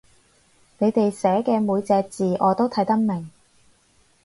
[0.79, 3.29] 你哋寫嘅每隻字我都睇得明